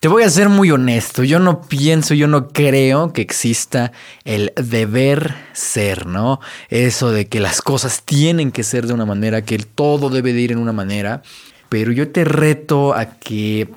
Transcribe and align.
Te 0.00 0.08
voy 0.08 0.22
a 0.22 0.30
ser 0.30 0.48
muy 0.48 0.70
honesto, 0.70 1.24
yo 1.24 1.38
no 1.40 1.60
pienso, 1.60 2.14
yo 2.14 2.26
no 2.26 2.48
creo 2.48 3.12
que 3.12 3.20
exista 3.20 3.92
el 4.24 4.50
deber 4.56 5.34
ser, 5.52 6.06
¿no? 6.06 6.40
Eso 6.70 7.10
de 7.10 7.28
que 7.28 7.38
las 7.38 7.60
cosas 7.60 8.02
tienen 8.06 8.50
que 8.50 8.62
ser 8.62 8.86
de 8.86 8.94
una 8.94 9.04
manera, 9.04 9.42
que 9.42 9.58
todo 9.58 10.08
debe 10.08 10.32
de 10.32 10.40
ir 10.40 10.52
en 10.52 10.58
una 10.58 10.72
manera, 10.72 11.20
pero 11.68 11.92
yo 11.92 12.10
te 12.10 12.24
reto 12.24 12.94
a 12.94 13.10
que, 13.18 13.68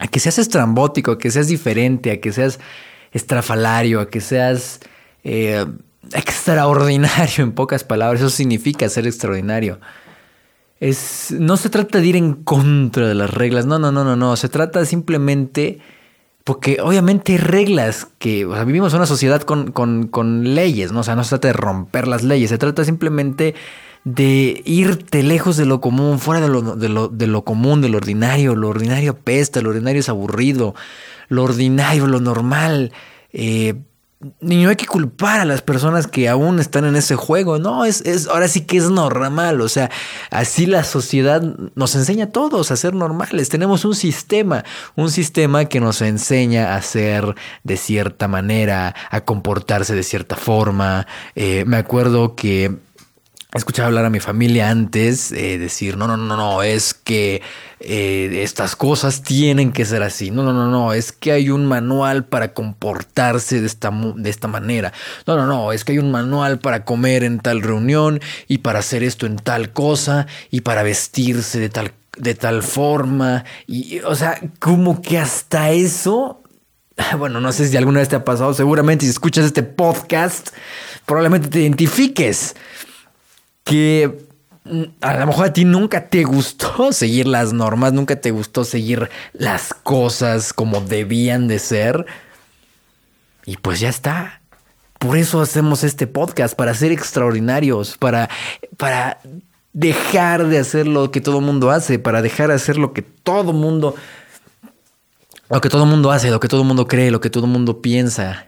a 0.00 0.08
que 0.08 0.18
seas 0.18 0.40
estrambótico, 0.40 1.12
a 1.12 1.18
que 1.18 1.30
seas 1.30 1.46
diferente, 1.46 2.10
a 2.10 2.20
que 2.20 2.32
seas 2.32 2.58
estrafalario, 3.12 4.00
a 4.00 4.10
que 4.10 4.20
seas 4.20 4.80
eh, 5.22 5.64
extraordinario 6.14 7.44
en 7.44 7.52
pocas 7.52 7.84
palabras, 7.84 8.20
eso 8.20 8.30
significa 8.30 8.88
ser 8.88 9.06
extraordinario. 9.06 9.78
No 11.38 11.56
se 11.56 11.70
trata 11.70 12.00
de 12.00 12.06
ir 12.06 12.16
en 12.16 12.34
contra 12.34 13.08
de 13.08 13.14
las 13.14 13.30
reglas, 13.30 13.64
no, 13.64 13.78
no, 13.78 13.90
no, 13.90 14.04
no, 14.04 14.16
no, 14.16 14.36
se 14.36 14.48
trata 14.48 14.84
simplemente, 14.84 15.78
porque 16.44 16.78
obviamente 16.82 17.32
hay 17.32 17.38
reglas 17.38 18.08
que, 18.18 18.44
o 18.44 18.54
sea, 18.54 18.64
vivimos 18.64 18.92
en 18.92 18.98
una 18.98 19.06
sociedad 19.06 19.40
con, 19.42 19.72
con, 19.72 20.08
con 20.08 20.54
leyes, 20.54 20.92
¿no? 20.92 21.00
O 21.00 21.02
sea, 21.02 21.16
no 21.16 21.24
se 21.24 21.30
trata 21.30 21.48
de 21.48 21.54
romper 21.54 22.06
las 22.06 22.22
leyes, 22.22 22.50
se 22.50 22.58
trata 22.58 22.84
simplemente 22.84 23.54
de 24.04 24.62
irte 24.66 25.22
lejos 25.22 25.56
de 25.56 25.64
lo 25.64 25.80
común, 25.80 26.18
fuera 26.18 26.42
de 26.42 26.48
lo, 26.48 26.76
de 26.76 26.90
lo, 26.90 27.08
de 27.08 27.26
lo 27.26 27.42
común, 27.44 27.80
de 27.80 27.88
lo 27.88 27.96
ordinario, 27.96 28.54
lo 28.54 28.68
ordinario 28.68 29.12
apesta, 29.12 29.62
lo 29.62 29.70
ordinario 29.70 30.00
es 30.00 30.10
aburrido, 30.10 30.74
lo 31.28 31.44
ordinario, 31.44 32.06
lo 32.06 32.20
normal, 32.20 32.92
eh, 33.32 33.74
ni 34.40 34.62
no 34.62 34.70
hay 34.70 34.76
que 34.76 34.86
culpar 34.86 35.40
a 35.40 35.44
las 35.44 35.62
personas 35.62 36.06
que 36.06 36.28
aún 36.28 36.60
están 36.60 36.84
en 36.84 36.96
ese 36.96 37.16
juego. 37.16 37.58
No, 37.58 37.84
es, 37.84 38.00
es, 38.02 38.26
ahora 38.28 38.48
sí 38.48 38.62
que 38.62 38.76
es 38.76 38.90
normal. 38.90 39.60
O 39.60 39.68
sea, 39.68 39.90
así 40.30 40.66
la 40.66 40.84
sociedad 40.84 41.42
nos 41.74 41.94
enseña 41.94 42.26
a 42.26 42.30
todos 42.30 42.70
a 42.70 42.76
ser 42.76 42.94
normales. 42.94 43.48
Tenemos 43.48 43.84
un 43.84 43.94
sistema, 43.94 44.64
un 44.96 45.10
sistema 45.10 45.66
que 45.66 45.80
nos 45.80 46.02
enseña 46.02 46.76
a 46.76 46.82
ser 46.82 47.34
de 47.62 47.76
cierta 47.76 48.28
manera, 48.28 48.94
a 49.10 49.20
comportarse 49.22 49.94
de 49.94 50.02
cierta 50.02 50.36
forma. 50.36 51.06
Eh, 51.34 51.64
me 51.66 51.76
acuerdo 51.76 52.34
que 52.34 52.78
escuchaba 53.58 53.86
hablar 53.88 54.04
a 54.04 54.10
mi 54.10 54.20
familia 54.20 54.70
antes, 54.70 55.30
eh, 55.32 55.58
decir, 55.58 55.96
no, 55.96 56.06
no, 56.06 56.16
no, 56.16 56.36
no, 56.36 56.62
es 56.62 56.92
que 56.92 57.40
eh, 57.80 58.40
estas 58.42 58.74
cosas 58.76 59.22
tienen 59.22 59.72
que 59.72 59.84
ser 59.84 60.02
así. 60.02 60.30
No, 60.30 60.42
no, 60.42 60.52
no, 60.52 60.68
no, 60.68 60.92
es 60.92 61.12
que 61.12 61.32
hay 61.32 61.50
un 61.50 61.66
manual 61.66 62.24
para 62.24 62.52
comportarse 62.52 63.60
de 63.60 63.66
esta, 63.66 63.92
de 64.16 64.30
esta 64.30 64.48
manera. 64.48 64.92
No, 65.26 65.36
no, 65.36 65.46
no, 65.46 65.72
es 65.72 65.84
que 65.84 65.92
hay 65.92 65.98
un 65.98 66.10
manual 66.10 66.58
para 66.58 66.84
comer 66.84 67.22
en 67.22 67.38
tal 67.38 67.62
reunión 67.62 68.20
y 68.48 68.58
para 68.58 68.80
hacer 68.80 69.02
esto 69.02 69.26
en 69.26 69.36
tal 69.36 69.72
cosa 69.72 70.26
y 70.50 70.62
para 70.62 70.82
vestirse 70.82 71.60
de 71.60 71.68
tal, 71.68 71.92
de 72.16 72.34
tal 72.34 72.62
forma. 72.62 73.44
Y, 73.66 74.00
o 74.00 74.16
sea, 74.16 74.40
como 74.58 75.00
que 75.00 75.18
hasta 75.18 75.70
eso 75.70 76.40
bueno, 77.18 77.40
no 77.40 77.52
sé 77.52 77.68
si 77.68 77.76
alguna 77.76 78.00
vez 78.00 78.08
te 78.08 78.16
ha 78.16 78.24
pasado, 78.24 78.54
seguramente 78.54 79.04
si 79.04 79.10
escuchas 79.10 79.44
este 79.44 79.62
podcast, 79.62 80.50
probablemente 81.06 81.48
te 81.48 81.60
identifiques 81.60 82.54
que 83.64 84.28
mm, 84.64 84.82
a 85.00 85.18
lo 85.18 85.26
mejor 85.26 85.46
a 85.46 85.52
ti 85.52 85.64
nunca 85.64 86.08
te 86.08 86.24
gustó 86.24 86.92
seguir 86.92 87.26
las 87.26 87.52
normas, 87.52 87.92
nunca 87.92 88.20
te 88.20 88.30
gustó 88.30 88.64
seguir 88.64 89.10
las 89.32 89.74
cosas 89.74 90.52
como 90.52 90.80
debían 90.80 91.48
de 91.48 91.58
ser. 91.58 92.06
Y 93.46 93.56
pues 93.56 93.80
ya 93.80 93.88
está. 93.88 94.40
Por 94.98 95.18
eso 95.18 95.42
hacemos 95.42 95.84
este 95.84 96.06
podcast, 96.06 96.54
para 96.56 96.72
ser 96.72 96.92
extraordinarios, 96.92 97.98
para, 97.98 98.30
para 98.78 99.18
dejar 99.74 100.46
de 100.46 100.58
hacer 100.58 100.86
lo 100.86 101.10
que 101.10 101.20
todo 101.20 101.42
mundo 101.42 101.70
hace, 101.70 101.98
para 101.98 102.22
dejar 102.22 102.48
de 102.48 102.54
hacer 102.54 102.78
lo 102.78 102.94
que 102.94 103.02
todo 103.02 103.52
mundo, 103.52 103.94
lo 105.50 105.60
que 105.60 105.68
todo 105.68 105.84
mundo 105.84 106.10
hace, 106.10 106.30
lo 106.30 106.40
que 106.40 106.48
todo 106.48 106.64
mundo 106.64 106.86
cree, 106.86 107.10
lo 107.10 107.20
que 107.20 107.28
todo 107.28 107.46
mundo 107.46 107.82
piensa. 107.82 108.46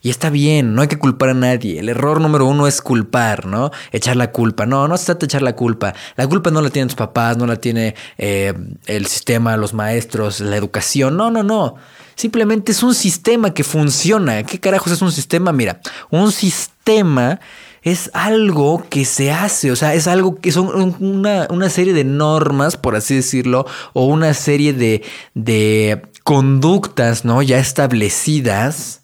Y 0.00 0.10
está 0.10 0.30
bien, 0.30 0.74
no 0.74 0.82
hay 0.82 0.88
que 0.88 0.98
culpar 0.98 1.30
a 1.30 1.34
nadie. 1.34 1.80
El 1.80 1.88
error 1.88 2.20
número 2.20 2.46
uno 2.46 2.66
es 2.66 2.80
culpar, 2.80 3.46
¿no? 3.46 3.70
Echar 3.90 4.16
la 4.16 4.30
culpa. 4.30 4.66
No, 4.66 4.86
no 4.86 4.96
se 4.96 5.06
trata 5.06 5.20
de 5.20 5.26
echar 5.26 5.42
la 5.42 5.56
culpa. 5.56 5.94
La 6.16 6.26
culpa 6.26 6.50
no 6.50 6.60
la 6.62 6.70
tienen 6.70 6.88
tus 6.88 6.96
papás, 6.96 7.36
no 7.36 7.46
la 7.46 7.56
tiene 7.56 7.94
eh, 8.18 8.54
el 8.86 9.06
sistema, 9.06 9.56
los 9.56 9.74
maestros, 9.74 10.40
la 10.40 10.56
educación. 10.56 11.16
No, 11.16 11.30
no, 11.30 11.42
no. 11.42 11.74
Simplemente 12.14 12.72
es 12.72 12.82
un 12.82 12.94
sistema 12.94 13.52
que 13.52 13.64
funciona. 13.64 14.42
¿Qué 14.44 14.60
carajos 14.60 14.92
es 14.92 15.02
un 15.02 15.12
sistema? 15.12 15.52
Mira, 15.52 15.80
un 16.10 16.30
sistema 16.32 17.40
es 17.82 18.10
algo 18.14 18.84
que 18.88 19.04
se 19.04 19.30
hace, 19.30 19.70
o 19.70 19.76
sea, 19.76 19.94
es 19.94 20.08
algo 20.08 20.40
que 20.40 20.50
son 20.50 20.96
una, 20.98 21.46
una 21.50 21.70
serie 21.70 21.92
de 21.92 22.02
normas, 22.02 22.76
por 22.76 22.96
así 22.96 23.14
decirlo, 23.14 23.64
o 23.92 24.06
una 24.06 24.34
serie 24.34 24.72
de, 24.72 25.04
de 25.34 26.02
conductas, 26.24 27.24
¿no? 27.24 27.42
Ya 27.42 27.58
establecidas 27.58 29.02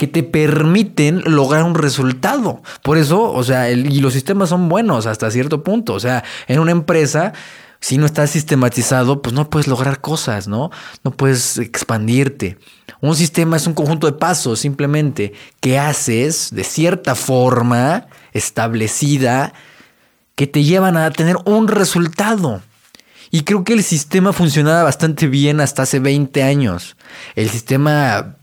que 0.00 0.06
te 0.06 0.22
permiten 0.22 1.22
lograr 1.26 1.62
un 1.62 1.74
resultado. 1.74 2.62
Por 2.82 2.96
eso, 2.96 3.30
o 3.30 3.44
sea, 3.44 3.70
y 3.70 4.00
los 4.00 4.14
sistemas 4.14 4.48
son 4.48 4.70
buenos 4.70 5.04
hasta 5.04 5.30
cierto 5.30 5.62
punto. 5.62 5.92
O 5.92 6.00
sea, 6.00 6.24
en 6.48 6.58
una 6.58 6.70
empresa, 6.70 7.34
si 7.80 7.98
no 7.98 8.06
estás 8.06 8.30
sistematizado, 8.30 9.20
pues 9.20 9.34
no 9.34 9.50
puedes 9.50 9.68
lograr 9.68 10.00
cosas, 10.00 10.48
¿no? 10.48 10.70
No 11.04 11.10
puedes 11.10 11.58
expandirte. 11.58 12.56
Un 13.02 13.14
sistema 13.14 13.58
es 13.58 13.66
un 13.66 13.74
conjunto 13.74 14.06
de 14.06 14.14
pasos 14.14 14.60
simplemente 14.60 15.34
que 15.60 15.78
haces 15.78 16.48
de 16.50 16.64
cierta 16.64 17.14
forma 17.14 18.06
establecida 18.32 19.52
que 20.34 20.46
te 20.46 20.64
llevan 20.64 20.96
a 20.96 21.10
tener 21.10 21.36
un 21.44 21.68
resultado. 21.68 22.62
Y 23.30 23.42
creo 23.42 23.64
que 23.64 23.74
el 23.74 23.82
sistema 23.82 24.32
funcionaba 24.32 24.82
bastante 24.84 25.26
bien 25.26 25.60
hasta 25.60 25.82
hace 25.82 25.98
20 25.98 26.42
años. 26.42 26.96
El 27.34 27.50
sistema 27.50 28.38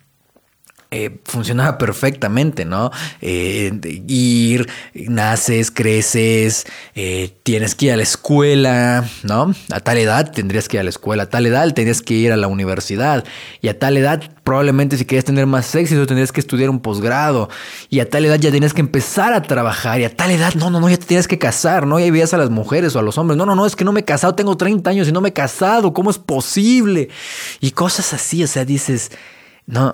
eh, 0.89 1.19
funcionaba 1.25 1.77
perfectamente, 1.77 2.63
¿no? 2.63 2.91
Eh, 3.19 3.73
ir, 4.07 4.69
naces, 4.93 5.69
creces, 5.69 6.65
eh, 6.95 7.35
tienes 7.43 7.75
que 7.75 7.87
ir 7.87 7.91
a 7.91 7.97
la 7.97 8.03
escuela, 8.03 9.05
¿no? 9.23 9.53
A 9.69 9.81
tal 9.81 9.97
edad 9.97 10.31
tendrías 10.31 10.69
que 10.69 10.77
ir 10.77 10.79
a 10.79 10.83
la 10.83 10.89
escuela, 10.89 11.23
a 11.23 11.29
tal 11.29 11.45
edad 11.45 11.65
tendrías 11.73 12.01
que 12.01 12.13
ir 12.13 12.31
a 12.31 12.37
la 12.37 12.47
universidad 12.47 13.25
y 13.61 13.67
a 13.67 13.77
tal 13.77 13.97
edad 13.97 14.31
probablemente 14.45 14.95
si 14.95 15.03
querías 15.03 15.25
tener 15.25 15.45
más 15.45 15.75
éxito 15.75 16.07
tendrías 16.07 16.31
que 16.31 16.39
estudiar 16.39 16.69
un 16.69 16.79
posgrado 16.79 17.49
y 17.89 17.99
a 17.99 18.09
tal 18.09 18.23
edad 18.23 18.39
ya 18.39 18.49
tenías 18.49 18.73
que 18.73 18.79
empezar 18.79 19.33
a 19.33 19.41
trabajar 19.41 19.99
y 19.99 20.05
a 20.05 20.15
tal 20.15 20.31
edad, 20.31 20.53
no, 20.53 20.69
no, 20.69 20.79
no, 20.79 20.89
ya 20.89 20.95
te 20.95 21.05
tienes 21.05 21.27
que 21.27 21.37
casar, 21.37 21.85
¿no? 21.85 21.99
Ya 21.99 22.09
veías 22.09 22.33
a 22.33 22.37
las 22.37 22.49
mujeres 22.49 22.95
o 22.95 22.99
a 22.99 23.01
los 23.01 23.17
hombres, 23.17 23.37
no, 23.37 23.45
no, 23.45 23.55
no, 23.57 23.65
es 23.65 23.75
que 23.75 23.83
no 23.83 23.91
me 23.91 23.99
he 23.99 24.05
casado, 24.05 24.35
tengo 24.35 24.55
30 24.55 24.89
años 24.89 25.09
y 25.09 25.11
no 25.11 25.19
me 25.19 25.29
he 25.29 25.33
casado, 25.33 25.93
¿cómo 25.93 26.11
es 26.11 26.17
posible? 26.17 27.09
Y 27.59 27.71
cosas 27.71 28.13
así, 28.13 28.41
o 28.41 28.47
sea, 28.47 28.63
dices, 28.63 29.11
no 29.65 29.93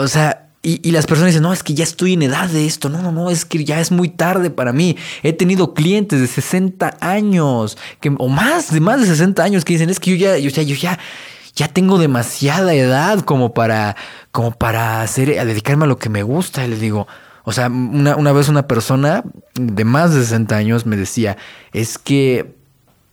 o 0.00 0.08
sea, 0.08 0.50
y, 0.62 0.90
las 0.90 1.06
personas 1.06 1.32
dicen, 1.32 1.42
no, 1.42 1.54
es 1.54 1.62
que 1.62 1.72
ya 1.72 1.84
estoy 1.84 2.12
en 2.12 2.22
edad 2.22 2.46
de 2.48 2.66
esto. 2.66 2.90
No, 2.90 3.00
no, 3.00 3.12
no, 3.12 3.30
es 3.30 3.46
que 3.46 3.64
ya 3.64 3.80
es 3.80 3.90
muy 3.90 4.10
tarde 4.10 4.50
para 4.50 4.74
mí. 4.74 4.96
He 5.22 5.32
tenido 5.32 5.72
clientes 5.72 6.20
de 6.20 6.26
60 6.26 6.98
años, 7.00 7.78
que, 8.00 8.14
o 8.18 8.28
más, 8.28 8.70
de 8.70 8.80
más 8.80 9.00
de 9.00 9.06
60 9.06 9.42
años, 9.42 9.64
que 9.64 9.72
dicen, 9.72 9.88
es 9.88 9.98
que 9.98 10.10
yo 10.10 10.16
ya, 10.16 10.36
yo, 10.36 10.50
yo 10.50 10.74
ya, 10.74 10.98
ya 11.54 11.68
tengo 11.68 11.96
demasiada 11.98 12.74
edad 12.74 13.20
como 13.20 13.54
para, 13.54 13.96
como 14.32 14.52
para 14.52 15.00
hacer, 15.00 15.38
a 15.38 15.46
dedicarme 15.46 15.84
a 15.84 15.88
lo 15.88 15.96
que 15.96 16.10
me 16.10 16.22
gusta. 16.22 16.62
Y 16.62 16.68
les 16.68 16.80
digo, 16.80 17.08
o 17.44 17.52
sea, 17.52 17.68
una, 17.68 18.16
una 18.16 18.32
vez 18.32 18.50
una 18.50 18.68
persona 18.68 19.24
de 19.54 19.84
más 19.86 20.12
de 20.12 20.20
60 20.20 20.56
años 20.56 20.84
me 20.84 20.96
decía, 20.96 21.38
es 21.72 21.96
que 21.96 22.59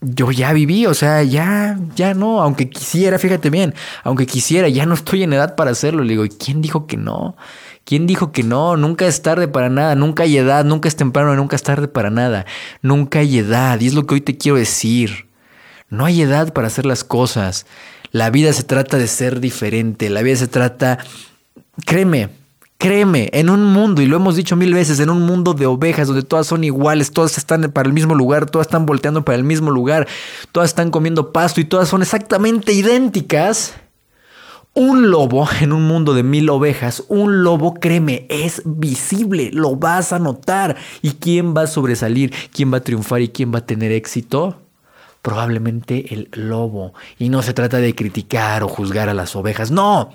yo 0.01 0.31
ya 0.31 0.53
viví, 0.53 0.85
o 0.85 0.93
sea, 0.93 1.23
ya, 1.23 1.79
ya 1.95 2.13
no, 2.13 2.41
aunque 2.41 2.69
quisiera, 2.69 3.17
fíjate 3.17 3.49
bien, 3.49 3.73
aunque 4.03 4.27
quisiera, 4.27 4.69
ya 4.69 4.85
no 4.85 4.93
estoy 4.93 5.23
en 5.23 5.33
edad 5.33 5.55
para 5.55 5.71
hacerlo. 5.71 6.03
Le 6.03 6.11
digo, 6.11 6.25
¿y 6.25 6.29
quién 6.29 6.61
dijo 6.61 6.85
que 6.85 6.97
no? 6.97 7.35
¿Quién 7.83 8.05
dijo 8.05 8.31
que 8.31 8.43
no? 8.43 8.77
Nunca 8.77 9.07
es 9.07 9.21
tarde 9.21 9.47
para 9.47 9.69
nada, 9.69 9.95
nunca 9.95 10.23
hay 10.23 10.37
edad, 10.37 10.65
nunca 10.65 10.87
es 10.87 10.95
temprano, 10.95 11.35
nunca 11.35 11.55
es 11.55 11.63
tarde 11.63 11.87
para 11.87 12.09
nada, 12.09 12.45
nunca 12.81 13.19
hay 13.19 13.39
edad, 13.39 13.79
y 13.79 13.87
es 13.87 13.93
lo 13.93 14.05
que 14.05 14.15
hoy 14.15 14.21
te 14.21 14.37
quiero 14.37 14.57
decir. 14.57 15.27
No 15.89 16.05
hay 16.05 16.21
edad 16.21 16.53
para 16.53 16.67
hacer 16.67 16.85
las 16.85 17.03
cosas. 17.03 17.65
La 18.11 18.29
vida 18.29 18.51
se 18.53 18.63
trata 18.63 18.97
de 18.97 19.07
ser 19.07 19.39
diferente, 19.39 20.09
la 20.09 20.21
vida 20.21 20.35
se 20.35 20.47
trata, 20.47 20.99
créeme, 21.85 22.29
Créeme, 22.77 23.31
en 23.33 23.49
un 23.49 23.63
mundo, 23.63 24.03
y 24.03 24.05
lo 24.05 24.17
hemos 24.17 24.35
dicho 24.35 24.55
mil 24.55 24.71
veces, 24.71 24.99
en 24.99 25.09
un 25.09 25.23
mundo 25.23 25.55
de 25.55 25.65
ovejas 25.65 26.07
donde 26.07 26.21
todas 26.21 26.45
son 26.45 26.63
iguales, 26.63 27.11
todas 27.11 27.39
están 27.39 27.71
para 27.71 27.87
el 27.87 27.93
mismo 27.93 28.13
lugar, 28.13 28.47
todas 28.47 28.67
están 28.67 28.85
volteando 28.85 29.25
para 29.25 29.35
el 29.35 29.43
mismo 29.43 29.71
lugar, 29.71 30.07
todas 30.51 30.69
están 30.69 30.91
comiendo 30.91 31.31
pasto 31.31 31.59
y 31.59 31.65
todas 31.65 31.89
son 31.89 32.03
exactamente 32.03 32.73
idénticas. 32.73 33.73
Un 34.75 35.09
lobo 35.09 35.49
en 35.61 35.73
un 35.73 35.87
mundo 35.87 36.13
de 36.13 36.21
mil 36.21 36.47
ovejas, 36.51 37.03
un 37.07 37.41
lobo, 37.43 37.73
créeme, 37.73 38.27
es 38.29 38.61
visible, 38.63 39.49
lo 39.51 39.75
vas 39.75 40.13
a 40.13 40.19
notar. 40.19 40.75
¿Y 41.01 41.13
quién 41.13 41.57
va 41.57 41.63
a 41.63 41.67
sobresalir? 41.67 42.31
¿Quién 42.53 42.71
va 42.71 42.77
a 42.77 42.81
triunfar 42.81 43.21
y 43.21 43.29
quién 43.29 43.51
va 43.51 43.59
a 43.59 43.65
tener 43.65 43.91
éxito? 43.91 44.61
Probablemente 45.23 46.13
el 46.13 46.29
lobo. 46.31 46.93
Y 47.17 47.29
no 47.29 47.41
se 47.41 47.55
trata 47.55 47.77
de 47.77 47.95
criticar 47.95 48.61
o 48.61 48.67
juzgar 48.67 49.09
a 49.09 49.15
las 49.15 49.35
ovejas, 49.35 49.71
no. 49.71 50.11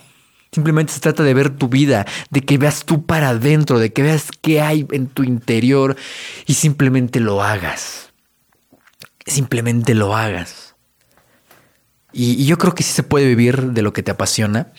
Simplemente 0.55 0.93
se 0.93 1.01
trata 1.01 1.23
de 1.23 1.33
ver 1.33 1.57
tu 1.57 1.69
vida, 1.69 2.05
de 2.29 2.43
que 2.43 2.59
veas 2.59 2.85
tú 2.85 3.07
para 3.07 3.31
adentro, 3.31 3.79
de 3.79 3.91
que 3.91 4.03
veas 4.03 4.29
qué 4.43 4.61
hay 4.61 4.87
en 4.91 5.07
tu 5.07 5.23
interior 5.23 5.97
y 6.47 6.55
simplemente 6.55 7.21
lo 7.21 7.43
hagas. 7.43 8.13
Simplemente 9.25 9.95
lo 9.95 10.15
hagas. 10.15 10.75
Y, 12.13 12.45
yo 12.45 12.59
creo 12.59 12.75
que 12.75 12.83
sí 12.83 12.93
se 12.93 13.03
puede 13.03 13.27
vivir 13.27 13.73
de 13.73 13.81
lo 13.81 13.95
que 13.95 14.03
te 14.03 14.11
apasiona. 14.11 14.73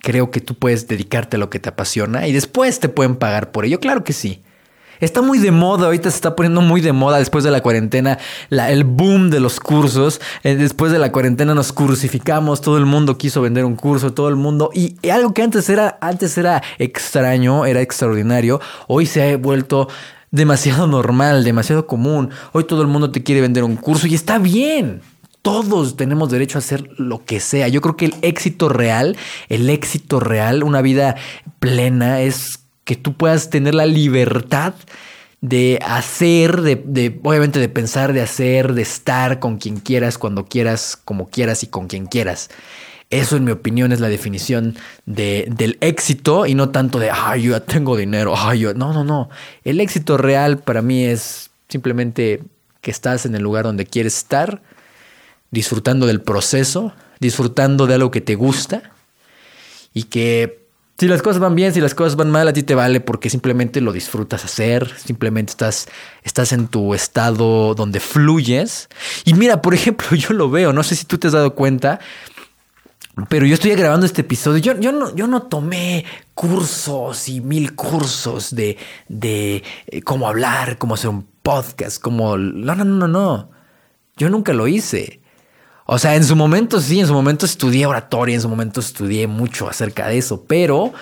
Creo 0.00 0.30
que 0.30 0.40
tú 0.40 0.54
puedes 0.54 0.86
dedicarte 0.86 1.34
a 1.34 1.40
lo 1.40 1.50
que 1.50 1.58
te 1.58 1.68
apasiona 1.68 2.28
y 2.28 2.32
después 2.32 2.78
te 2.78 2.88
pueden 2.88 3.16
pagar 3.16 3.50
por 3.50 3.64
ello. 3.64 3.80
Claro 3.80 4.04
que 4.04 4.12
sí. 4.12 4.44
Está 5.00 5.22
muy 5.22 5.38
de 5.38 5.50
moda, 5.50 5.86
ahorita 5.86 6.10
se 6.10 6.16
está 6.16 6.34
poniendo 6.34 6.60
muy 6.60 6.80
de 6.80 6.92
moda 6.92 7.18
después 7.18 7.44
de 7.44 7.50
la 7.50 7.60
cuarentena, 7.60 8.18
el 8.50 8.84
boom 8.84 9.30
de 9.30 9.40
los 9.40 9.60
cursos. 9.60 10.20
Eh, 10.42 10.56
después 10.56 10.92
de 10.92 10.98
la 10.98 11.12
cuarentena 11.12 11.54
nos 11.54 11.72
crucificamos, 11.72 12.60
todo 12.60 12.78
el 12.78 12.86
mundo 12.86 13.18
quiso 13.18 13.40
vender 13.40 13.64
un 13.64 13.76
curso, 13.76 14.12
todo 14.12 14.28
el 14.28 14.36
mundo. 14.36 14.70
Y, 14.74 14.96
y 15.02 15.10
algo 15.10 15.32
que 15.32 15.42
antes 15.42 15.68
era, 15.68 15.98
antes 16.00 16.36
era 16.38 16.62
extraño, 16.78 17.66
era 17.66 17.80
extraordinario, 17.80 18.60
hoy 18.86 19.06
se 19.06 19.22
ha 19.22 19.36
vuelto 19.36 19.88
demasiado 20.30 20.86
normal, 20.86 21.44
demasiado 21.44 21.86
común. 21.86 22.30
Hoy 22.52 22.64
todo 22.64 22.82
el 22.82 22.88
mundo 22.88 23.10
te 23.10 23.22
quiere 23.22 23.40
vender 23.40 23.64
un 23.64 23.76
curso 23.76 24.06
y 24.06 24.14
está 24.14 24.38
bien. 24.38 25.00
Todos 25.42 25.96
tenemos 25.96 26.30
derecho 26.30 26.58
a 26.58 26.60
hacer 26.60 26.90
lo 26.98 27.24
que 27.24 27.40
sea. 27.40 27.68
Yo 27.68 27.80
creo 27.80 27.96
que 27.96 28.06
el 28.06 28.14
éxito 28.22 28.68
real, 28.68 29.16
el 29.48 29.70
éxito 29.70 30.20
real, 30.20 30.62
una 30.62 30.82
vida 30.82 31.16
plena, 31.60 32.20
es 32.20 32.60
que 32.88 32.96
tú 32.96 33.12
puedas 33.12 33.50
tener 33.50 33.74
la 33.74 33.84
libertad 33.84 34.72
de 35.42 35.78
hacer, 35.84 36.62
de, 36.62 37.20
obviamente 37.22 37.58
de 37.58 37.68
pensar, 37.68 38.14
de 38.14 38.22
hacer, 38.22 38.72
de 38.72 38.80
estar 38.80 39.40
con 39.40 39.58
quien 39.58 39.76
quieras, 39.76 40.16
cuando 40.16 40.46
quieras, 40.46 40.98
como 41.04 41.28
quieras 41.28 41.62
y 41.62 41.66
con 41.66 41.86
quien 41.86 42.06
quieras. 42.06 42.48
Eso, 43.10 43.36
en 43.36 43.44
mi 43.44 43.50
opinión, 43.50 43.92
es 43.92 44.00
la 44.00 44.08
definición 44.08 44.74
de, 45.04 45.46
del 45.54 45.76
éxito 45.82 46.46
y 46.46 46.54
no 46.54 46.70
tanto 46.70 46.98
de, 46.98 47.10
ay, 47.10 47.42
yo 47.42 47.50
ya 47.50 47.60
tengo 47.60 47.94
dinero, 47.94 48.32
ay, 48.34 48.60
yo. 48.60 48.72
No, 48.72 48.94
no, 48.94 49.04
no. 49.04 49.28
El 49.64 49.80
éxito 49.80 50.16
real 50.16 50.56
para 50.56 50.80
mí 50.80 51.04
es 51.04 51.50
simplemente 51.68 52.42
que 52.80 52.90
estás 52.90 53.26
en 53.26 53.34
el 53.34 53.42
lugar 53.42 53.64
donde 53.64 53.84
quieres 53.84 54.16
estar, 54.16 54.62
disfrutando 55.50 56.06
del 56.06 56.22
proceso, 56.22 56.94
disfrutando 57.20 57.86
de 57.86 57.96
algo 57.96 58.10
que 58.10 58.22
te 58.22 58.34
gusta 58.34 58.92
y 59.92 60.04
que 60.04 60.67
si 60.98 61.06
las 61.06 61.22
cosas 61.22 61.38
van 61.38 61.54
bien, 61.54 61.72
si 61.72 61.80
las 61.80 61.94
cosas 61.94 62.16
van 62.16 62.30
mal, 62.30 62.48
a 62.48 62.52
ti 62.52 62.64
te 62.64 62.74
vale 62.74 63.00
porque 63.00 63.30
simplemente 63.30 63.80
lo 63.80 63.92
disfrutas 63.92 64.44
hacer, 64.44 64.92
simplemente 64.98 65.50
estás, 65.50 65.88
estás 66.24 66.52
en 66.52 66.66
tu 66.66 66.92
estado 66.92 67.74
donde 67.76 68.00
fluyes. 68.00 68.88
Y 69.24 69.34
mira, 69.34 69.62
por 69.62 69.74
ejemplo, 69.74 70.08
yo 70.16 70.34
lo 70.34 70.50
veo, 70.50 70.72
no 70.72 70.82
sé 70.82 70.96
si 70.96 71.04
tú 71.04 71.16
te 71.16 71.28
has 71.28 71.34
dado 71.34 71.54
cuenta, 71.54 72.00
pero 73.28 73.46
yo 73.46 73.54
estoy 73.54 73.70
grabando 73.76 74.06
este 74.06 74.22
episodio. 74.22 74.58
Yo, 74.58 74.80
yo, 74.80 74.90
no, 74.90 75.14
yo 75.14 75.28
no 75.28 75.42
tomé 75.42 76.04
cursos 76.34 77.28
y 77.28 77.40
mil 77.40 77.76
cursos 77.76 78.54
de, 78.54 78.76
de 79.08 79.62
eh, 79.86 80.02
cómo 80.02 80.26
hablar, 80.26 80.78
cómo 80.78 80.94
hacer 80.94 81.10
un 81.10 81.26
podcast, 81.42 82.00
cómo... 82.00 82.36
No, 82.36 82.74
no, 82.74 82.84
no, 82.84 83.06
no. 83.06 83.50
Yo 84.16 84.30
nunca 84.30 84.52
lo 84.52 84.66
hice. 84.66 85.20
O 85.90 85.98
sea, 85.98 86.16
en 86.16 86.24
su 86.24 86.36
momento 86.36 86.82
sí, 86.82 87.00
en 87.00 87.06
su 87.06 87.14
momento 87.14 87.46
estudié 87.46 87.86
oratoria, 87.86 88.34
en 88.34 88.42
su 88.42 88.48
momento 88.50 88.80
estudié 88.80 89.26
mucho 89.26 89.70
acerca 89.70 90.06
de 90.06 90.18
eso, 90.18 90.44
pero 90.46 90.92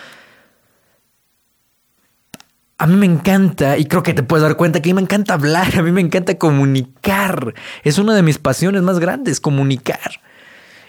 a 2.79 2.87
mí 2.87 2.95
me 2.95 3.07
encanta, 3.07 3.79
y 3.79 3.87
creo 3.87 4.05
que 4.05 4.15
te 4.15 4.23
puedes 4.23 4.45
dar 4.45 4.57
cuenta 4.57 4.81
que 4.81 4.91
a 4.91 4.93
mí 4.93 4.95
me 4.95 5.03
encanta 5.03 5.35
hablar, 5.35 5.75
a 5.77 5.83
mí 5.83 5.91
me 5.91 6.01
encanta 6.01 6.39
comunicar. 6.39 7.53
Es 7.83 7.99
una 7.99 8.15
de 8.15 8.23
mis 8.23 8.39
pasiones 8.39 8.83
más 8.83 9.01
grandes, 9.01 9.41
comunicar. 9.41 10.21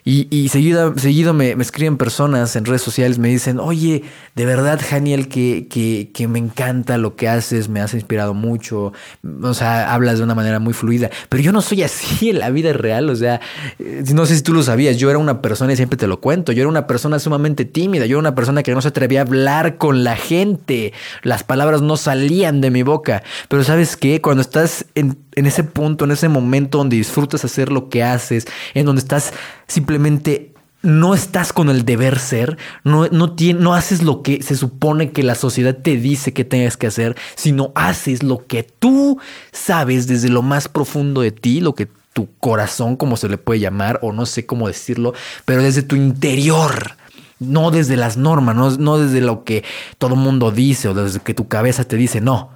Y, 0.10 0.48
seguido, 0.48 0.98
seguido 0.98 1.34
me, 1.34 1.52
escriben 1.52 1.98
personas 1.98 2.56
en 2.56 2.64
redes 2.64 2.82
sociales, 2.82 3.20
me 3.20 3.28
dicen, 3.28 3.60
oye, 3.60 4.04
de 4.36 4.46
verdad, 4.46 4.80
Janiel, 4.82 5.28
que, 5.28 5.68
que, 5.68 6.28
me 6.30 6.40
encanta 6.40 6.98
lo 6.98 7.18
que 7.18 7.28
haces, 7.28 7.68
me 7.68 7.82
has 7.82 7.94
inspirado 7.94 8.34
mucho, 8.34 8.94
o 9.42 9.54
sea, 9.54 9.94
hablas 9.94 10.20
de 10.20 10.24
una 10.24 10.34
manera 10.34 10.60
muy 10.60 10.72
fluida, 10.72 11.10
pero 11.28 11.44
yo 11.44 11.52
no 11.52 11.62
soy 11.62 11.84
así 11.84 12.30
en 12.30 12.40
la 12.40 12.52
vida 12.52 12.72
real, 12.72 13.10
o 13.10 13.18
sea, 13.18 13.42
eh, 13.80 14.02
no 14.14 14.26
sé 14.26 14.38
si 14.38 14.44
tú 14.44 14.54
lo 14.54 14.64
sabías, 14.64 14.96
yo 14.96 15.10
era 15.10 15.20
una 15.20 15.42
persona, 15.42 15.74
y 15.74 15.76
siempre 15.76 15.98
te 15.98 16.08
lo 16.08 16.22
cuento, 16.22 16.54
yo 16.54 16.62
era 16.62 16.70
una 16.70 16.88
persona 16.88 17.20
sumamente 17.20 17.66
tímida, 17.66 18.06
yo 18.06 18.16
era 18.16 18.20
una 18.20 18.36
persona 18.36 18.64
que 18.64 18.74
no 18.74 18.82
se 18.82 18.88
atrevía 18.88 19.20
a 19.20 19.24
hablar 19.24 19.78
con 19.78 20.06
la 20.06 20.16
gente, 20.16 20.94
las 21.22 21.44
palabras 21.44 21.82
no 21.82 21.98
salían 21.98 22.62
de 22.62 22.72
mi 22.72 22.82
boca, 22.82 23.24
pero 23.50 23.62
sabes 23.66 23.98
qué, 23.98 24.22
cuando 24.22 24.40
estás 24.40 24.86
en 24.96 25.18
en 25.38 25.46
ese 25.46 25.64
punto, 25.64 26.06
en 26.06 26.12
ese 26.12 26.30
momento 26.30 26.80
donde 26.80 26.98
disfrutas 26.98 27.46
hacer 27.46 27.72
lo 27.72 27.90
que 27.90 28.04
haces, 28.04 28.48
en 28.74 28.88
donde 28.88 29.02
estás 29.02 29.34
simplemente 29.68 30.52
no 30.82 31.14
estás 31.14 31.54
con 31.54 31.70
el 31.70 31.86
deber 31.86 32.18
ser, 32.18 32.58
no, 32.84 33.08
no, 33.10 33.36
no 33.38 33.76
haces 33.76 34.02
lo 34.02 34.24
que 34.24 34.42
se 34.42 34.56
supone 34.56 35.12
que 35.12 35.22
la 35.22 35.36
sociedad 35.36 35.78
te 35.78 35.98
dice 35.98 36.34
que 36.34 36.44
tengas 36.44 36.76
que 36.76 36.88
hacer, 36.88 37.16
sino 37.36 37.72
haces 37.76 38.24
lo 38.24 38.48
que 38.48 38.64
tú 38.64 39.20
sabes 39.52 40.08
desde 40.08 40.30
lo 40.30 40.42
más 40.42 40.68
profundo 40.68 41.22
de 41.22 41.32
ti, 41.32 41.62
lo 41.62 41.76
que 41.76 41.88
tu 42.14 42.28
corazón, 42.40 42.96
como 42.96 43.16
se 43.16 43.30
le 43.30 43.38
puede 43.38 43.60
llamar, 43.60 44.00
o 44.02 44.12
no 44.12 44.26
sé 44.26 44.48
cómo 44.48 44.68
decirlo, 44.68 45.14
pero 45.46 45.62
desde 45.62 45.84
tu 45.84 45.96
interior. 45.96 46.96
No 47.40 47.70
desde 47.70 47.98
las 47.98 48.18
normas, 48.18 48.56
no, 48.56 48.72
no 48.78 48.98
desde 48.98 49.22
lo 49.22 49.44
que 49.44 49.64
todo 50.00 50.16
mundo 50.16 50.50
dice 50.50 50.88
o 50.88 50.96
desde 50.96 51.20
que 51.20 51.36
tu 51.36 51.48
cabeza 51.48 51.84
te 51.84 51.96
dice, 51.96 52.20
no. 52.20 52.50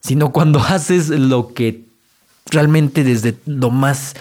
Sino 0.00 0.32
cuando 0.32 0.58
haces 0.68 1.08
lo 1.08 1.54
que 1.54 1.87
realmente 2.50 3.04
desde 3.04 3.36
lo 3.46 3.70
más, 3.70 4.14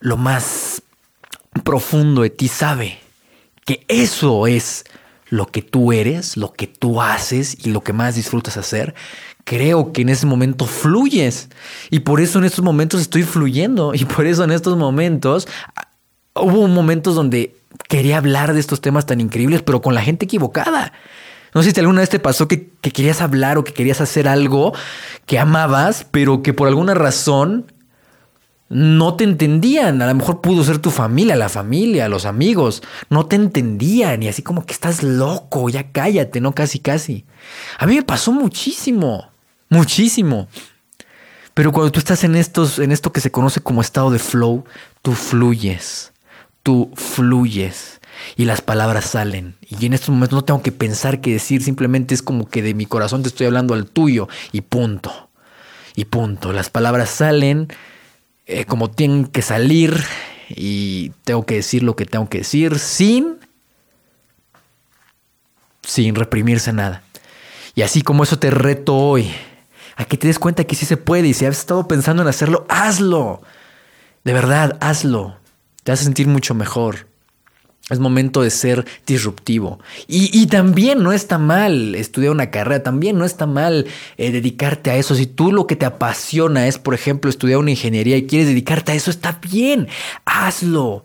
lo 0.00 0.16
más 0.16 0.82
profundo 1.64 2.22
de 2.22 2.30
ti 2.30 2.48
sabe 2.48 2.98
que 3.64 3.84
eso 3.88 4.46
es 4.46 4.84
lo 5.28 5.46
que 5.46 5.62
tú 5.62 5.92
eres, 5.92 6.36
lo 6.36 6.52
que 6.52 6.66
tú 6.66 7.00
haces 7.00 7.56
y 7.64 7.70
lo 7.70 7.82
que 7.82 7.92
más 7.92 8.16
disfrutas 8.16 8.56
hacer, 8.56 8.94
creo 9.44 9.92
que 9.92 10.02
en 10.02 10.08
ese 10.08 10.26
momento 10.26 10.66
fluyes. 10.66 11.48
Y 11.90 12.00
por 12.00 12.20
eso 12.20 12.38
en 12.38 12.44
estos 12.44 12.64
momentos 12.64 13.00
estoy 13.00 13.22
fluyendo. 13.22 13.94
Y 13.94 14.04
por 14.04 14.26
eso 14.26 14.44
en 14.44 14.50
estos 14.50 14.76
momentos 14.76 15.46
hubo 16.34 16.66
momentos 16.68 17.14
donde 17.14 17.54
quería 17.88 18.18
hablar 18.18 18.54
de 18.54 18.60
estos 18.60 18.80
temas 18.80 19.06
tan 19.06 19.20
increíbles, 19.20 19.62
pero 19.62 19.80
con 19.80 19.94
la 19.94 20.02
gente 20.02 20.24
equivocada. 20.24 20.92
No 21.54 21.62
sé 21.62 21.72
si 21.72 21.80
alguna 21.80 22.00
vez 22.00 22.10
te 22.10 22.18
pasó 22.18 22.48
que, 22.48 22.70
querías 22.80 23.20
hablar 23.20 23.58
o 23.58 23.64
que 23.64 23.72
querías 23.72 24.00
hacer 24.00 24.28
algo 24.28 24.72
que 25.26 25.38
amabas, 25.38 26.06
pero 26.10 26.42
que 26.42 26.52
por 26.52 26.68
alguna 26.68 26.94
razón 26.94 27.72
no 28.68 29.14
te 29.14 29.24
entendían. 29.24 30.00
A 30.00 30.06
lo 30.06 30.14
mejor 30.14 30.40
pudo 30.40 30.62
ser 30.62 30.78
tu 30.78 30.90
familia, 30.90 31.34
la 31.36 31.48
familia, 31.48 32.08
los 32.08 32.24
amigos. 32.24 32.82
No 33.08 33.26
te 33.26 33.36
entendían 33.36 34.22
y 34.22 34.28
así 34.28 34.42
como 34.42 34.64
que 34.64 34.72
estás 34.72 35.02
loco, 35.02 35.68
ya 35.68 35.90
cállate, 35.90 36.40
¿no? 36.40 36.54
Casi, 36.54 36.78
casi. 36.78 37.24
A 37.78 37.86
mí 37.86 37.96
me 37.96 38.02
pasó 38.02 38.32
muchísimo, 38.32 39.30
muchísimo. 39.68 40.48
Pero 41.54 41.72
cuando 41.72 41.90
tú 41.90 41.98
estás 41.98 42.22
en, 42.22 42.36
estos, 42.36 42.78
en 42.78 42.92
esto 42.92 43.12
que 43.12 43.20
se 43.20 43.32
conoce 43.32 43.60
como 43.60 43.80
estado 43.80 44.10
de 44.10 44.20
flow, 44.20 44.64
tú 45.02 45.12
fluyes, 45.12 46.12
tú 46.62 46.92
fluyes 46.94 47.99
y 48.36 48.44
las 48.44 48.60
palabras 48.60 49.06
salen. 49.06 49.56
Y 49.68 49.86
en 49.86 49.92
estos 49.92 50.10
momentos 50.10 50.36
no 50.36 50.44
tengo 50.44 50.62
que 50.62 50.72
pensar 50.72 51.20
qué 51.20 51.32
decir, 51.32 51.62
simplemente 51.62 52.14
es 52.14 52.22
como 52.22 52.48
que 52.48 52.62
de 52.62 52.74
mi 52.74 52.86
corazón 52.86 53.22
te 53.22 53.28
estoy 53.28 53.46
hablando 53.46 53.74
al 53.74 53.86
tuyo 53.86 54.28
y 54.52 54.62
punto. 54.62 55.30
Y 55.96 56.06
punto. 56.06 56.52
Las 56.52 56.70
palabras 56.70 57.10
salen 57.10 57.68
eh, 58.46 58.64
como 58.64 58.90
tienen 58.90 59.26
que 59.26 59.42
salir 59.42 60.02
y 60.48 61.10
tengo 61.24 61.46
que 61.46 61.54
decir 61.54 61.82
lo 61.82 61.94
que 61.94 62.06
tengo 62.06 62.28
que 62.28 62.38
decir 62.38 62.78
sin, 62.78 63.38
sin 65.82 66.14
reprimirse 66.14 66.72
nada. 66.72 67.02
Y 67.74 67.82
así 67.82 68.02
como 68.02 68.24
eso 68.24 68.38
te 68.38 68.50
reto 68.50 68.96
hoy, 68.96 69.30
a 69.96 70.04
que 70.04 70.16
te 70.16 70.26
des 70.26 70.38
cuenta 70.38 70.64
que 70.64 70.74
sí 70.74 70.86
se 70.86 70.96
puede 70.96 71.28
y 71.28 71.34
si 71.34 71.46
has 71.46 71.58
estado 71.58 71.86
pensando 71.86 72.22
en 72.22 72.28
hacerlo, 72.28 72.66
hazlo. 72.68 73.42
De 74.24 74.32
verdad, 74.32 74.76
hazlo. 74.80 75.36
Te 75.82 75.92
vas 75.92 76.00
a 76.00 76.04
sentir 76.04 76.26
mucho 76.26 76.54
mejor. 76.54 77.09
Es 77.90 77.98
momento 77.98 78.42
de 78.42 78.50
ser 78.50 78.86
disruptivo. 79.06 79.80
Y, 80.06 80.46
también 80.46 81.02
no 81.02 81.12
está 81.12 81.38
mal 81.38 81.94
estudiar 81.94 82.32
una 82.32 82.50
carrera, 82.50 82.82
también 82.82 83.18
no 83.18 83.24
está 83.24 83.46
mal 83.46 83.86
eh, 84.16 84.30
dedicarte 84.30 84.90
a 84.90 84.96
eso. 84.96 85.14
Si 85.14 85.26
tú 85.26 85.52
lo 85.52 85.66
que 85.66 85.76
te 85.76 85.86
apasiona 85.86 86.68
es, 86.68 86.78
por 86.78 86.94
ejemplo, 86.94 87.28
estudiar 87.28 87.58
una 87.58 87.70
ingeniería 87.70 88.16
y 88.16 88.26
quieres 88.26 88.48
dedicarte 88.48 88.92
a 88.92 88.94
eso, 88.94 89.10
está 89.10 89.40
bien, 89.42 89.88
hazlo. 90.24 91.04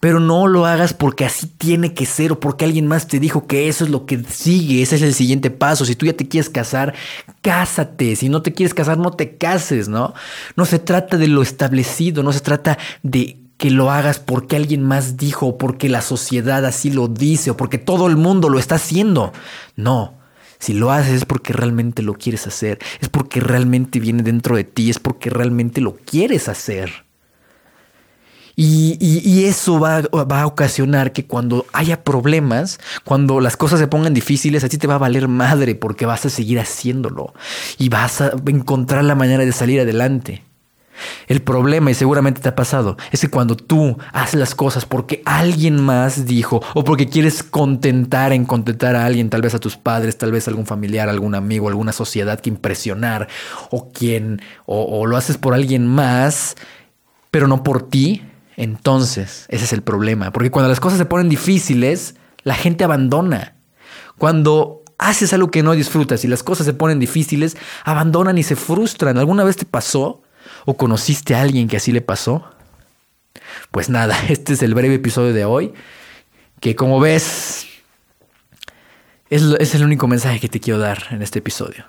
Pero 0.00 0.18
no 0.18 0.46
lo 0.46 0.64
hagas 0.64 0.94
porque 0.94 1.26
así 1.26 1.46
tiene 1.46 1.92
que 1.92 2.06
ser 2.06 2.32
o 2.32 2.40
porque 2.40 2.64
alguien 2.64 2.86
más 2.86 3.06
te 3.06 3.20
dijo 3.20 3.46
que 3.46 3.68
eso 3.68 3.84
es 3.84 3.90
lo 3.90 4.06
que 4.06 4.18
sigue, 4.26 4.80
ese 4.80 4.96
es 4.96 5.02
el 5.02 5.12
siguiente 5.12 5.50
paso. 5.50 5.84
Si 5.84 5.94
tú 5.94 6.06
ya 6.06 6.14
te 6.14 6.26
quieres 6.26 6.48
casar, 6.48 6.94
cásate. 7.42 8.16
Si 8.16 8.30
no 8.30 8.40
te 8.40 8.54
quieres 8.54 8.72
casar, 8.72 8.96
no 8.96 9.10
te 9.10 9.36
cases, 9.36 9.88
¿no? 9.88 10.14
No 10.56 10.64
se 10.64 10.78
trata 10.78 11.18
de 11.18 11.28
lo 11.28 11.42
establecido, 11.42 12.22
no 12.22 12.32
se 12.32 12.40
trata 12.40 12.78
de 13.02 13.39
que 13.60 13.70
lo 13.70 13.90
hagas 13.90 14.18
porque 14.18 14.56
alguien 14.56 14.82
más 14.82 15.18
dijo, 15.18 15.48
o 15.48 15.58
porque 15.58 15.90
la 15.90 16.00
sociedad 16.00 16.64
así 16.64 16.90
lo 16.90 17.08
dice, 17.08 17.50
o 17.50 17.58
porque 17.58 17.76
todo 17.76 18.06
el 18.06 18.16
mundo 18.16 18.48
lo 18.48 18.58
está 18.58 18.76
haciendo. 18.76 19.34
No. 19.76 20.14
Si 20.58 20.72
lo 20.72 20.90
haces 20.90 21.12
es 21.12 21.24
porque 21.26 21.52
realmente 21.52 22.02
lo 22.02 22.14
quieres 22.14 22.46
hacer, 22.46 22.78
es 23.00 23.10
porque 23.10 23.38
realmente 23.38 24.00
viene 24.00 24.22
dentro 24.22 24.56
de 24.56 24.64
ti, 24.64 24.88
es 24.88 24.98
porque 24.98 25.28
realmente 25.28 25.82
lo 25.82 25.94
quieres 25.94 26.48
hacer. 26.48 27.04
Y, 28.56 29.44
eso 29.44 29.78
va, 29.78 30.00
va, 30.02 30.40
a 30.40 30.46
ocasionar 30.46 31.12
que 31.12 31.26
cuando 31.26 31.66
haya 31.74 32.02
problemas, 32.02 32.80
cuando 33.04 33.40
las 33.40 33.58
cosas 33.58 33.78
se 33.78 33.88
pongan 33.88 34.14
difíciles, 34.14 34.64
a 34.64 34.70
ti 34.70 34.78
te 34.78 34.86
va 34.86 34.94
a 34.94 34.98
valer 34.98 35.28
madre 35.28 35.74
porque 35.74 36.06
vas 36.06 36.24
a 36.24 36.30
seguir 36.30 36.58
haciéndolo 36.58 37.34
y 37.78 37.90
vas 37.90 38.22
a 38.22 38.32
encontrar 38.46 39.04
la 39.04 39.14
manera 39.14 39.44
de 39.44 39.52
salir 39.52 39.80
adelante. 39.80 40.44
El 41.28 41.42
problema, 41.42 41.90
y 41.90 41.94
seguramente 41.94 42.40
te 42.40 42.48
ha 42.48 42.56
pasado, 42.56 42.96
es 43.10 43.20
que 43.20 43.28
cuando 43.28 43.56
tú 43.56 43.98
haces 44.12 44.38
las 44.38 44.54
cosas 44.54 44.86
porque 44.86 45.22
alguien 45.24 45.80
más 45.80 46.26
dijo 46.26 46.62
o 46.74 46.84
porque 46.84 47.08
quieres 47.08 47.42
contentar 47.42 48.32
en 48.32 48.44
contentar 48.44 48.96
a 48.96 49.06
alguien, 49.06 49.30
tal 49.30 49.42
vez 49.42 49.54
a 49.54 49.58
tus 49.58 49.76
padres, 49.76 50.18
tal 50.18 50.32
vez 50.32 50.46
a 50.46 50.50
algún 50.50 50.66
familiar, 50.66 51.08
algún 51.08 51.34
amigo, 51.34 51.68
alguna 51.68 51.92
sociedad 51.92 52.40
que 52.40 52.50
impresionar 52.50 53.28
o 53.70 53.90
quien, 53.90 54.40
o, 54.66 55.00
o 55.00 55.06
lo 55.06 55.16
haces 55.16 55.38
por 55.38 55.54
alguien 55.54 55.86
más, 55.86 56.56
pero 57.30 57.46
no 57.46 57.62
por 57.62 57.88
ti, 57.88 58.22
entonces 58.56 59.46
ese 59.48 59.64
es 59.64 59.72
el 59.72 59.82
problema. 59.82 60.32
Porque 60.32 60.50
cuando 60.50 60.68
las 60.68 60.80
cosas 60.80 60.98
se 60.98 61.04
ponen 61.04 61.28
difíciles, 61.28 62.16
la 62.42 62.54
gente 62.54 62.84
abandona. 62.84 63.56
Cuando 64.18 64.82
haces 64.98 65.32
algo 65.32 65.50
que 65.50 65.62
no 65.62 65.72
disfrutas 65.72 66.24
y 66.24 66.28
las 66.28 66.42
cosas 66.42 66.66
se 66.66 66.74
ponen 66.74 66.98
difíciles, 66.98 67.56
abandonan 67.84 68.36
y 68.36 68.42
se 68.42 68.56
frustran. 68.56 69.16
¿Alguna 69.16 69.44
vez 69.44 69.56
te 69.56 69.64
pasó? 69.64 70.22
¿O 70.70 70.76
conociste 70.76 71.34
a 71.34 71.40
alguien 71.42 71.66
que 71.66 71.76
así 71.76 71.90
le 71.90 72.00
pasó? 72.00 72.48
Pues 73.72 73.88
nada, 73.88 74.16
este 74.28 74.52
es 74.52 74.62
el 74.62 74.72
breve 74.72 74.94
episodio 74.94 75.32
de 75.32 75.44
hoy, 75.44 75.72
que 76.60 76.76
como 76.76 77.00
ves, 77.00 77.66
es, 79.30 79.42
es 79.58 79.74
el 79.74 79.82
único 79.82 80.06
mensaje 80.06 80.38
que 80.38 80.48
te 80.48 80.60
quiero 80.60 80.78
dar 80.78 81.08
en 81.10 81.22
este 81.22 81.40
episodio. 81.40 81.86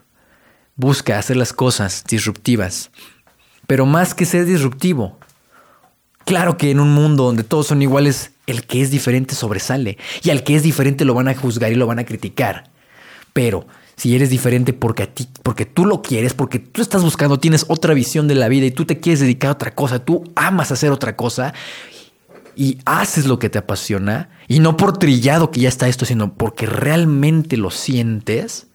Busca 0.77 1.19
hacer 1.19 1.37
las 1.37 1.53
cosas 1.53 2.03
disruptivas, 2.09 2.89
pero 3.67 3.85
más 3.85 4.15
que 4.15 4.25
ser 4.25 4.45
disruptivo, 4.45 5.19
claro 6.25 6.57
que 6.57 6.71
en 6.71 6.79
un 6.79 6.91
mundo 6.91 7.25
donde 7.25 7.43
todos 7.43 7.67
son 7.67 7.83
iguales, 7.83 8.31
el 8.47 8.65
que 8.65 8.81
es 8.81 8.89
diferente 8.89 9.35
sobresale, 9.35 9.99
y 10.23 10.31
al 10.31 10.43
que 10.43 10.55
es 10.55 10.63
diferente 10.63 11.05
lo 11.05 11.13
van 11.13 11.27
a 11.27 11.35
juzgar 11.35 11.71
y 11.71 11.75
lo 11.75 11.85
van 11.85 11.99
a 11.99 12.05
criticar. 12.05 12.71
Pero 13.31 13.67
si 14.01 14.15
eres 14.15 14.31
diferente 14.31 14.73
porque 14.73 15.03
a 15.03 15.13
ti, 15.13 15.27
porque 15.43 15.67
tú 15.67 15.85
lo 15.85 16.01
quieres, 16.01 16.33
porque 16.33 16.57
tú 16.57 16.81
estás 16.81 17.03
buscando, 17.03 17.37
tienes 17.37 17.65
otra 17.67 17.93
visión 17.93 18.27
de 18.27 18.33
la 18.33 18.47
vida 18.47 18.65
y 18.65 18.71
tú 18.71 18.83
te 18.83 18.99
quieres 18.99 19.19
dedicar 19.19 19.49
a 19.49 19.53
otra 19.53 19.75
cosa, 19.75 20.03
tú 20.03 20.23
amas 20.33 20.71
hacer 20.71 20.91
otra 20.91 21.15
cosa 21.15 21.53
y 22.55 22.79
haces 22.85 23.27
lo 23.27 23.37
que 23.37 23.51
te 23.51 23.59
apasiona 23.59 24.29
y 24.47 24.59
no 24.59 24.75
por 24.75 24.97
trillado 24.97 25.51
que 25.51 25.59
ya 25.59 25.69
está 25.69 25.87
esto, 25.87 26.05
sino 26.05 26.33
porque 26.33 26.65
realmente 26.65 27.57
lo 27.57 27.69
sientes, 27.69 28.65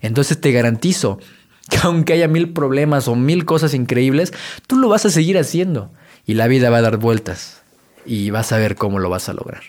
entonces 0.00 0.40
te 0.40 0.52
garantizo 0.52 1.18
que 1.68 1.78
aunque 1.82 2.12
haya 2.12 2.28
mil 2.28 2.52
problemas 2.52 3.08
o 3.08 3.16
mil 3.16 3.46
cosas 3.46 3.74
increíbles, 3.74 4.32
tú 4.68 4.76
lo 4.76 4.88
vas 4.88 5.04
a 5.04 5.10
seguir 5.10 5.38
haciendo 5.38 5.90
y 6.24 6.34
la 6.34 6.46
vida 6.46 6.70
va 6.70 6.76
a 6.76 6.82
dar 6.82 6.98
vueltas 6.98 7.62
y 8.06 8.30
vas 8.30 8.52
a 8.52 8.58
ver 8.58 8.76
cómo 8.76 9.00
lo 9.00 9.10
vas 9.10 9.28
a 9.28 9.32
lograr. 9.32 9.62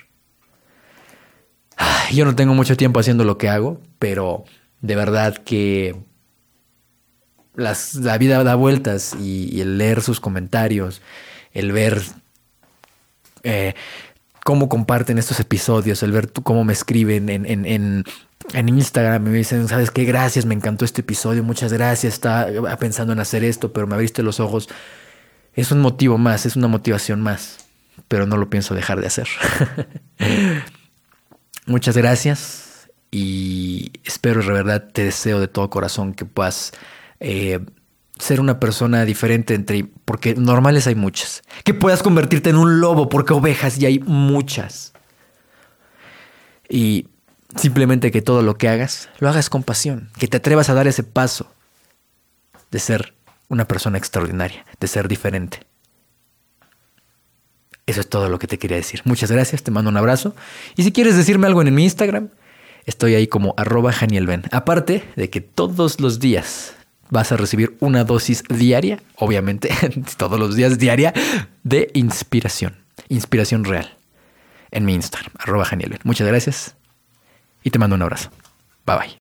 Yo 2.12 2.25
no 2.25 2.36
tengo 2.36 2.54
mucho 2.54 2.78
tiempo 2.78 3.00
haciendo 3.00 3.24
lo 3.24 3.39
que 3.39 3.50
hago, 3.50 3.82
pero 3.98 4.46
de 4.81 4.95
verdad 4.95 5.36
que 5.38 5.95
la 7.55 8.17
vida 8.17 8.43
da 8.43 8.55
vueltas 8.55 9.15
y, 9.19 9.59
el 9.62 9.77
leer 9.77 10.01
sus 10.01 10.19
comentarios, 10.19 11.01
el 11.51 11.71
ver 11.71 12.01
eh, 13.43 13.74
cómo 14.43 14.69
comparten 14.69 15.17
estos 15.17 15.39
episodios, 15.39 16.01
el 16.03 16.12
ver 16.12 16.31
cómo 16.31 16.63
me 16.63 16.74
escriben 16.74 17.29
en, 17.29 17.45
en, 17.45 17.65
en, 17.65 18.05
en 18.53 18.69
Instagram, 18.69 19.24
me 19.24 19.31
dicen, 19.31 19.67
¿sabes 19.67 19.91
qué? 19.91 20.05
Gracias, 20.05 20.45
me 20.45 20.55
encantó 20.55 20.86
este 20.86 21.01
episodio, 21.01 21.43
muchas 21.43 21.74
gracias, 21.74 22.13
estaba 22.13 22.77
pensando 22.77 23.12
en 23.13 23.19
hacer 23.19 23.43
esto, 23.43 23.74
pero 23.74 23.88
me 23.88 23.95
abriste 23.95 24.24
los 24.24 24.39
ojos. 24.39 24.69
Es 25.53 25.71
un 25.71 25.81
motivo 25.81 26.17
más, 26.17 26.45
es 26.45 26.55
una 26.55 26.69
motivación 26.69 27.21
más, 27.21 27.57
pero 28.07 28.25
no 28.25 28.38
lo 28.38 28.50
pienso 28.50 28.74
dejar 28.74 29.01
de 29.01 29.07
hacer. 29.07 29.27
muchas 31.65 31.98
gracias 31.98 32.68
y 33.12 33.92
espero 34.04 34.42
de 34.42 34.51
verdad, 34.51 34.89
te 34.92 35.04
deseo 35.04 35.39
de 35.39 35.48
todo 35.48 35.70
corazón 35.70 36.13
que 36.13 36.25
puedas 36.25 36.72
eh, 37.20 37.60
ser 38.20 38.42
una 38.42 38.60
persona 38.60 39.06
diferente 39.06 39.56
entre, 39.56 39.86
porque 40.06 40.36
normales 40.36 40.86
hay 40.88 40.96
muchas, 40.96 41.42
que 41.63 41.74
puedas 41.74 42.04
convertirte 42.04 42.50
en 42.50 42.58
un 42.58 42.80
lobo 42.80 43.10
porque 43.10 43.34
ovejas 43.34 43.80
y 43.80 43.86
hay 43.86 44.00
muchas. 44.00 44.94
Y 46.68 47.08
simplemente 47.56 48.12
que 48.12 48.22
todo 48.22 48.44
lo 48.44 48.58
que 48.58 48.70
hagas, 48.70 49.10
lo 49.20 49.30
hagas 49.30 49.50
con 49.50 49.63
pasión, 49.63 50.10
que 50.20 50.28
te 50.28 50.38
atrevas 50.38 50.70
a 50.70 50.74
dar 50.75 50.88
ese 50.88 51.04
paso 51.04 51.51
de 52.70 52.80
ser 52.80 53.16
una 53.48 53.68
persona 53.68 53.98
extraordinaria, 53.98 54.66
de 54.80 54.88
ser 54.88 55.08
diferente. 55.08 55.66
Eso 57.88 58.01
es 58.01 58.08
todo 58.08 58.30
lo 58.30 58.38
que 58.38 58.46
te 58.46 58.60
quería 58.60 58.78
decir. 58.78 59.01
Muchas 59.06 59.32
gracias, 59.32 59.63
te 59.63 59.72
mando 59.72 59.89
un 59.89 59.98
abrazo. 59.98 60.36
Y 60.75 60.84
si 60.84 60.92
quieres 60.92 61.18
decirme 61.18 61.48
algo 61.48 61.63
en 61.63 61.74
mi 61.74 61.86
Instagram, 61.86 62.30
Estoy 62.86 63.15
ahí 63.15 63.27
como 63.27 63.53
arroba 63.57 63.91
Janielben. 63.91 64.43
Aparte 64.51 65.03
de 65.15 65.29
que 65.29 65.41
todos 65.41 66.00
los 66.00 66.19
días 66.19 66.75
vas 67.09 67.31
a 67.31 67.38
recibir 67.38 67.75
una 67.79 68.03
dosis 68.03 68.43
diaria, 68.50 69.00
obviamente, 69.15 69.69
todos 70.17 70.39
los 70.39 70.55
días 70.55 70.77
diaria, 70.77 71.13
de 71.63 71.89
inspiración. 71.93 72.75
Inspiración 73.07 73.63
real. 73.63 73.98
En 74.71 74.86
mi 74.86 74.93
Instagram, 74.93 75.33
arroba 75.39 75.65
Janielben. 75.65 76.00
Muchas 76.03 76.27
gracias 76.27 76.75
y 77.63 77.71
te 77.71 77.79
mando 77.79 77.95
un 77.95 78.01
abrazo. 78.03 78.29
Bye 78.86 78.98
bye. 78.98 79.19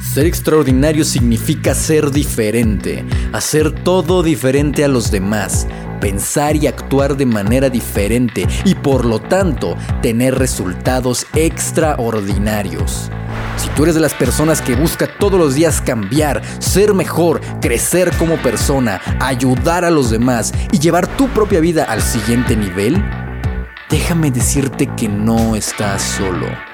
Ser 0.00 0.26
extraordinario 0.26 1.04
significa 1.04 1.74
ser 1.74 2.10
diferente, 2.10 3.04
hacer 3.32 3.72
todo 3.72 4.22
diferente 4.22 4.84
a 4.84 4.88
los 4.88 5.10
demás 5.10 5.66
pensar 6.04 6.54
y 6.54 6.66
actuar 6.66 7.16
de 7.16 7.24
manera 7.24 7.70
diferente 7.70 8.46
y 8.66 8.74
por 8.74 9.06
lo 9.06 9.20
tanto 9.20 9.74
tener 10.02 10.34
resultados 10.34 11.26
extraordinarios. 11.34 13.10
Si 13.56 13.70
tú 13.70 13.84
eres 13.84 13.94
de 13.94 14.02
las 14.02 14.12
personas 14.12 14.60
que 14.60 14.76
busca 14.76 15.08
todos 15.18 15.40
los 15.40 15.54
días 15.54 15.80
cambiar, 15.80 16.42
ser 16.58 16.92
mejor, 16.92 17.40
crecer 17.62 18.12
como 18.18 18.36
persona, 18.42 19.00
ayudar 19.18 19.86
a 19.86 19.90
los 19.90 20.10
demás 20.10 20.52
y 20.72 20.78
llevar 20.78 21.06
tu 21.06 21.26
propia 21.28 21.60
vida 21.60 21.84
al 21.84 22.02
siguiente 22.02 22.54
nivel, 22.54 23.02
déjame 23.88 24.30
decirte 24.30 24.86
que 24.94 25.08
no 25.08 25.56
estás 25.56 26.02
solo. 26.02 26.73